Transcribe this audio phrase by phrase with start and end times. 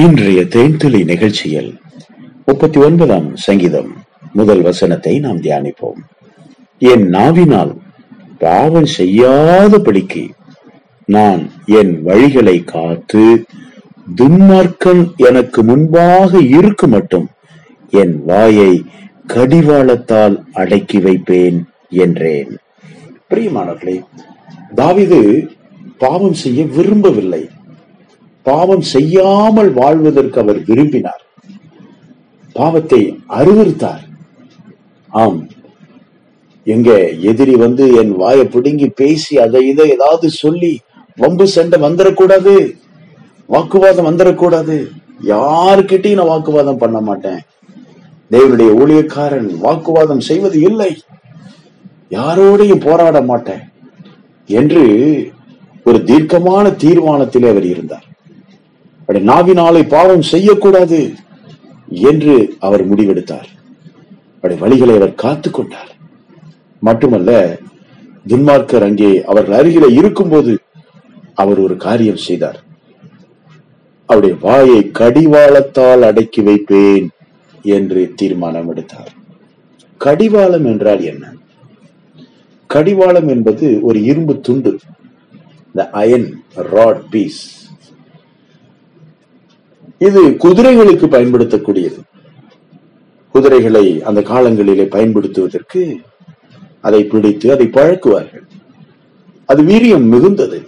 [0.00, 1.80] இன்றைய தேன்துளி நிகழ்ச்சியில்
[2.46, 3.88] முப்பத்தி ஒன்பதாம் சங்கீதம்
[4.32, 6.00] முதல் வசனத்தை நாம் தியானிப்போம்.
[6.78, 7.72] என் நாவினால்
[8.38, 10.24] பாவம் செய்யாதபடிக்கு
[11.04, 13.46] நான் என் வழிகளை காத்து
[14.14, 17.26] துன்மார்க்கம் எனக்கு முன்பாக இருக்கு மட்டும்
[17.90, 18.84] என் வாயை
[19.26, 22.58] கடிவாளத்தால் அடக்கி வைப்பேன் என்றேன்.
[23.30, 23.98] பிரியமானவர்களே
[24.74, 25.48] தாவிது
[25.98, 27.44] பாவம் செய்ய விரும்பவில்லை.
[28.48, 31.22] பாவம் செய்யாமல் வாழ்வதற்கு அவர் விரும்பினார்.
[32.52, 34.04] பாவத்தை அறிவுறுத்தார்
[35.12, 35.40] ஆம்.
[36.64, 36.90] எங்க
[37.30, 40.72] எதிரி வந்து என் வாயை பிடுங்கி பேசி அதை இதை ஏதாவது சொல்லி
[41.16, 42.54] வம்பு சண்டை வந்துடக்கூடாது
[43.48, 44.76] வாக்குவாதம் வந்துடக்கூடாது
[45.24, 47.40] யாருக்கிட்டையும் நான் வாக்குவாதம் பண்ண மாட்டேன்.
[48.30, 50.90] தேவனுடைய ஊழியக்காரன் வாக்குவாதம் செய்வது இல்லை.
[52.10, 53.64] யாரோடையும் போராட மாட்டேன்.
[54.48, 54.84] என்று
[55.84, 58.06] ஒரு தீர்க்கமான தீர்மானத்திலே அவர் இருந்தார்.
[59.08, 61.14] நாவினாலே பாவம் செய்யக்கூடாது
[61.88, 63.48] என்று அவர் முடிவெடுத்தார்.
[64.34, 65.96] அப்படி வழிகளை அவர் காத்து கொண்டார்.
[66.80, 67.58] மட்டுமல்ல
[68.28, 70.58] துன்மார்க்கர் அங்கே அவர்கள் அருகில இருக்கும்போது
[71.34, 72.64] அவர் ஒரு காரியம் செய்தார்.
[74.06, 77.08] அவருடைய வாயை கடிவாளத்தால் அடக்கி வைப்பேன்
[77.62, 79.14] என்று தீர்மானம் எடுத்தார்.
[79.98, 81.32] கடிவாளம் என்றால் என்ன?
[82.66, 84.78] கடிவாளம் என்பது ஒரு இரும்பு துண்டு
[85.74, 87.65] த அயன் ராட் பீஸ்
[89.98, 92.00] இது குதிரைகளுக்கு பயன்படுத்தக்கூடியது.
[93.30, 96.00] குதிரைகளை அந்த காலங்களிலே பயன்படுத்துவதற்கு
[96.80, 98.46] அதை பிடித்து அதை பழக்குவார்கள்.
[99.46, 100.64] அது வீரியம் மிகுந்தது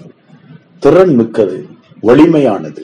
[0.79, 1.67] திறன் மிக்கது
[2.03, 2.83] வலிமையானது.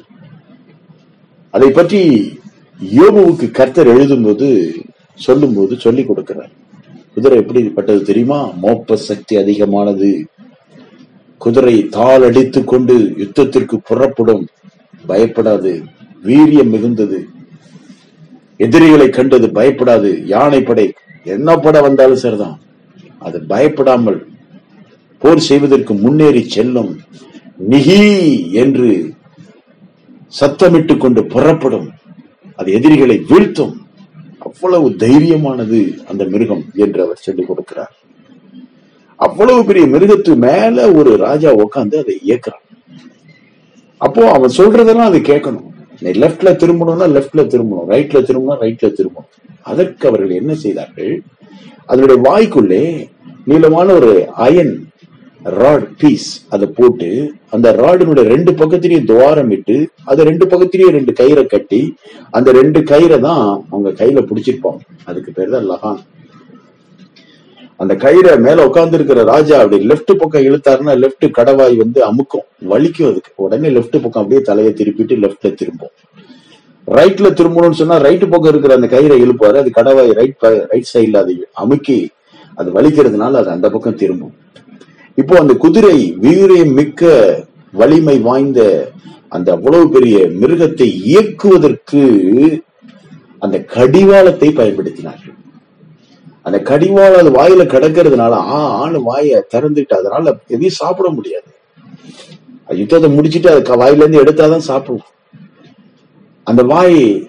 [1.51, 2.33] அதை பற்றி
[2.97, 4.75] யோபுவுக்கு கர்த்தர் எழுதும்போது
[5.15, 6.51] சொல்லும்போது சொல்லிக் கொடுக்கிறார்.
[7.15, 8.49] குதிரை எப்படிப்பட்டது தெரியுமா?
[8.63, 10.27] மோப்ப சக்தி அதிகமானது.
[11.39, 14.47] குதிரை தாள் அடித்துக் கொண்டு யுத்தத்திற்கு புறப்படும்.
[15.09, 15.85] பயப்படாது.
[16.25, 17.19] வீரியம் மிகுந்தது.
[18.57, 20.11] எதிரிகளை கண்டது பயப்படாது.
[20.25, 20.93] யானை படை
[21.25, 22.61] என்ன பட வந்தாலும் சரிதான்.
[23.19, 24.27] அது பயப்படாமல்
[25.19, 26.93] போர் செய்வதற்கு முன்னேறி செல்லும்.
[27.71, 28.01] நிகி
[28.53, 29.13] என்று
[30.41, 31.89] சத்தமிட்டு கொண்டு புறப்படும்.
[32.57, 33.75] அது எதிரிகளை வீழ்த்தும்.
[34.39, 37.95] அவ்வளவு தைரியமானது அந்த மிருகம் என்று அவர் சொல்லிக் கொடுக்கிறார்.
[39.17, 42.65] அவ்வளவு பெரிய மிருகத்து மேல ஒரு ராஜா உட்காந்து அதை இயக்குறான்.
[43.99, 45.73] அப்போ அவன் சொல்றதெல்லாம் அதை கேட்கணும்.
[46.23, 49.31] லெப்ட்ல திரும்பணும்னா லெப்ட்ல திரும்பணும் ரைட்ல திரும்பணும் ரைட்ல திரும்பணும்.
[49.71, 51.13] அதற்கு அவர்கள் என்ன செய்தார்கள்?
[51.91, 52.83] அதனுடைய வாய்க்குள்ளே
[53.51, 54.13] நீளமான ஒரு
[54.47, 54.75] அயன்
[55.61, 57.09] ராட் பீஸ் அதை போட்டு
[57.55, 59.77] அந்த ராடினுடைய ரெண்டு பக்கத்திலையும் துவாரம் இட்டு
[60.11, 61.81] அது ரெண்டு பக்கத்திலையும் ரெண்டு கயிறை கட்டி
[62.31, 64.81] அந்த ரெண்டு கயிறை தான் அவங்க கையில பிடிச்சிருப்பாங்க.
[65.05, 66.01] அதுக்கு பேர் தான் லகான்
[67.81, 73.09] அந்த கயிறை மேல உட்கார்ந்து இருக்கிற ராஜா அப்படி லெப்ட் பக்கம் இழுத்தாருன்னா லெப்ட் கடவாய் வந்து அமுக்கும் வலிக்கும்
[73.11, 73.31] அதுக்கு.
[73.45, 75.95] உடனே லெப்ட் பக்கம் அப்படியே தலையை திருப்பிட்டு லெப்ட்ல திரும்பும்.
[76.89, 81.35] ரைட்ல திரும்பணும்னு சொன்னா ரைட் பக்கம் இருக்கிற அந்த கயிறை இழுப்பாரு அது கடவாய் ரைட் ரைட் சைட்ல அதை
[81.63, 81.99] அமுக்கி
[82.61, 84.35] அது வலிக்கிறதுனால அது அந்த பக்கம் திரும்பும்.
[85.19, 87.13] இப்போ அந்த குதிரை வீரியம் மிக்க
[87.73, 88.61] வலிமை வாய்ந்த
[89.37, 92.03] அந்த அவ்வளவு பெரிய மிருகத்தை இயக்குவதற்கு
[93.45, 95.37] அந்த கடிவாளத்தை பயன்படுத்தினார்கள்.
[96.45, 101.45] அந்த கடிவாளம் அது வாயில கிடக்கிறதுனால ஆ ஆணு வாயை திறந்துட்டு அதனால எதையும் சாப்பிட முடியாது.
[102.69, 105.11] யுத்தத்தை முடிச்சிட்டு அது க- வாயில இருந்து எடுத்தாதான் சாப்பிடுவோம்.
[106.45, 107.29] அந்த வாய்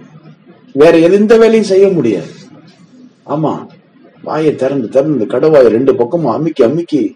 [0.74, 2.28] வேற எந்த வேலையும் செய்ய முடியாது.
[3.26, 3.68] ஆமா
[4.24, 7.16] வாயை திறந்து திறந்து கடவாயை ரெண்டு பக்கமும் அமுக்கி அமுக்கி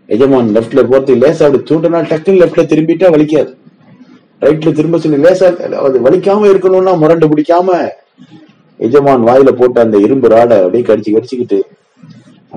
[0.07, 3.57] எஜமான் லெப்ட்ல போறது லேசா அப்படி தூண்டினா டக்குன்னு லெப்ட்ல திரும்பிட்டா வலிக்காது.
[4.45, 5.49] ரைட்ல திரும்ப சொல்லி லேசா
[5.87, 7.69] அது வலிக்காம இருக்கணும்னா முரண்டு பிடிக்காம.
[8.87, 11.59] எஜமான் வாயில போட்ட அந்த இரும்பு ராடை அப்படியே கடிச்சு கடிச்சுக்கிட்டு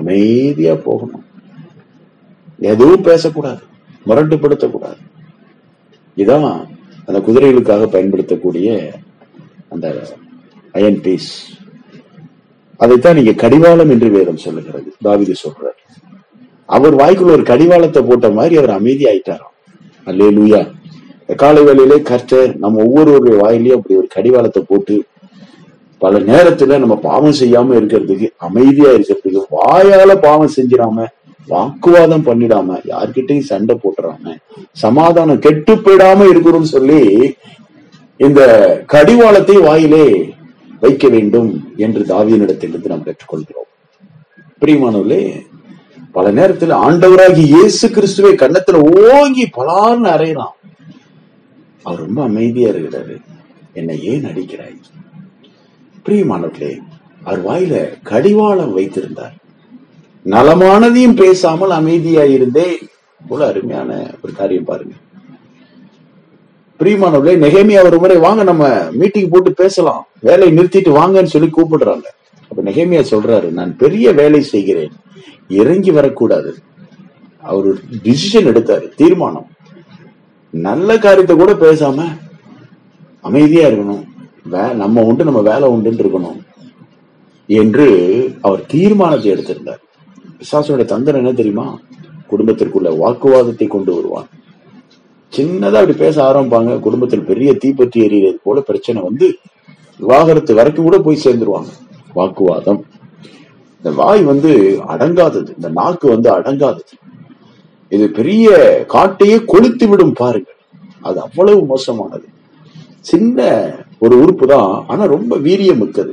[0.00, 1.24] அமைதியா போகணும்.
[2.72, 3.62] எதுவும் பேசக்கூடாது
[4.06, 5.02] முரண்டுபடுத்தக்கூடாது
[6.16, 6.46] இதான்
[7.06, 8.68] அந்த குதிரைகளுக்காக பயன்படுத்தக்கூடிய
[9.74, 9.86] அந்த
[10.78, 11.30] அயன் பீஸ்
[12.76, 15.78] அதைத்தான் நீங்க கடிவாளம் என்று வேதம் சொல்லுகிறது தாவிது சொல்றார்.
[16.76, 19.54] அவர் வாய்க்குள்ள ஒரு கடிவாளத்தை போட்ட மாதிரி அவர் அமைதியாயிட்டாராம்.
[20.06, 20.60] அல்லே லூயா
[21.28, 24.96] காலை வேளையிலே கர்த்தர் நம்ம ஒவ்வொருவருடைய வாயிலையும் அப்படி ஒரு கடிவாளத்தை போட்டு
[26.00, 31.06] பல நேரத்துல நம்ம பாவம் செய்யாம இருக்கிறதுக்கு அமைதியா இருக்கிறதுக்கு வாயால பாவம் செஞ்சிடாம
[31.48, 34.34] வாக்குவாதம் பண்ணிடாம யார்கிட்டயும் சண்டை போட்டுறாம
[34.76, 37.00] சமாதானம் கெட்டு போயிடாம இருக்கிறோம்னு சொல்லி
[38.20, 38.40] இந்த
[38.86, 40.06] கடிவாளத்தை வாயிலே
[40.82, 43.68] வைக்க வேண்டும் என்று தாவியனிடத்திலிருந்து நாம் கற்றுக்கொள்கிறோம்
[44.62, 45.22] பிரியமானவர்களே
[46.14, 48.78] பல நேரத்துல ஆண்டவராகி இயேசு கிறிஸ்துவை கன்னத்துல
[49.08, 50.54] ஓங்கி பலான்னு அறையலாம்
[51.88, 53.16] அவர் ரொம்ப அமைதியா இருக்கிறாரு.
[53.72, 54.80] என்னை ஏன் அடிக்கிறாய்?
[56.04, 56.78] பிரியமானவர்களே
[57.24, 59.34] அவர் வாயில கடிவாளம் வைத்திருந்தார்.
[60.24, 62.78] நலமானதையும் பேசாமல் அமைதியா இருந்தே
[63.20, 64.94] இவ்வளவு அருமையான ஒரு காரியம் பாருங்க.
[66.78, 70.06] பிரியமானவர்களே நெகேமியா ஒரு முறை வாங்க நம்ம மீட்டிங் போட்டு பேசலாம்.
[70.20, 72.06] வேலையை நிறுத்திட்டு வாங்கன்னு சொல்லி கூப்பிடுறாங்க.
[72.48, 74.92] அப்ப நெகேமியா சொல்றாரு நான் பெரிய வேலை செய்கிறேன்.
[75.48, 76.56] இறங்கி வரக்கூடாது.
[77.42, 79.48] அவர் டிசிஷன் எடுத்தாரு தீர்மானம்.
[80.50, 82.04] நல்ல காரியத்தை கூட பேசாம
[83.20, 84.04] அமைதியா இருக்கணும்.
[84.50, 86.46] வே- நம்ம உண்டு நம்ம வேலை உண்டுன்னு இருக்கணும்.
[87.46, 89.78] என்று அவர் தீர்மானத்தை எடுத்திருந்தார்.
[90.38, 91.78] பிசாசனுடைய தந்திரம் என்ன தெரியுமா?
[92.30, 94.26] குடும்பத்திற்குள்ள வாக்குவாதத்தை கொண்டு வருவான்.
[95.36, 96.80] சின்னதா அப்படி பேச ஆரம்பிப்பாங்க.
[96.80, 99.36] குடும்பத்தில் பெரிய தீப்பற்றி எறிகிறது போல பிரச்சனை வந்து
[99.98, 101.66] விவாகரத்து வரைக்கும் கூட போய் சேர்ந்துருவாங்க.
[102.14, 102.84] வாக்குவாதம்.
[103.76, 105.48] இந்த வாய் வந்து அடங்காதது.
[105.54, 106.80] இந்த நாக்கு வந்து அடங்காதது.
[107.88, 108.48] இது பெரிய
[108.94, 110.56] காட்டையே கொளுத்து விடும் பாருங்கள்.
[111.08, 112.26] அது அவ்வளவு மோசமானது.
[113.00, 113.38] சின்ன
[113.98, 116.12] ஒரு உறுப்பு தான் ஆனா ரொம்ப வீரியம் மிக்கது.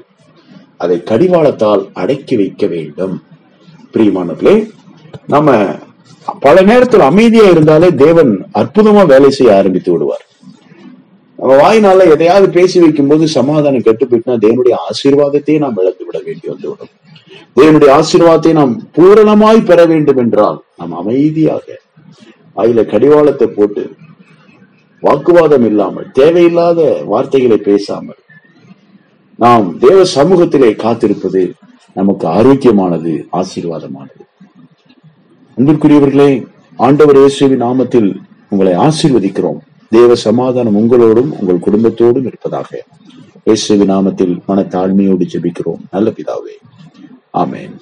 [0.78, 3.24] அதை கடிவாளத்தால் அடக்கி வைக்க வேண்டும்.
[3.94, 4.56] பிரியமானவர்களே
[5.28, 5.50] நம்ம
[6.40, 10.26] பல நேரத்தில் அமைதியா இருந்தாலே தேவன் அற்புதமா வேலை செய்ய ஆரம்பித்து விடுவார்.
[11.40, 16.48] நம்ம வாயினால எதையாவது பேசி வைக்கும் போது சமாதானம் கெட்டு போயிட்டுனா தேவனுடைய ஆசீர்வாதத்தையே நாம் இழந்து விட வேண்டி
[16.48, 16.94] வந்துவிடும்.
[17.56, 21.66] தேவனுடைய ஆசீர்வாதத்தை நாம் பூரணமாய் பெற வேண்டும் என்றால் நாம் அமைதியாக
[22.62, 23.84] அதில கடிவாளத்தை போட்டு
[25.04, 26.82] வாக்குவாதம் இல்லாமல் தேவையில்லாத
[27.12, 28.22] வார்த்தைகளை பேசாமல்
[29.44, 31.44] நாம் தேவ சமூகத்திலே காத்திருப்பது
[32.00, 34.24] நமக்கு ஆரோக்கியமானது ஆசீர்வாதமானது.
[35.58, 36.30] அன்பிற்குரியவர்களே
[36.80, 38.10] ஆண்டவர் இயேசுவின் நாமத்தில்
[38.52, 39.60] உங்களை ஆசீர்வதிக்கிறோம்.
[39.92, 42.70] தேவ சமாதானம் உங்களோடும் உங்கள் குடும்பத்தோடும் இருப்பதாக.
[43.48, 45.82] இயேசுவின் நாமத்தில் மன தாழ்மையோடு ஜெபிக்கிறோம்.
[45.96, 46.56] நல்ல பிதாவே
[47.36, 47.82] Amen.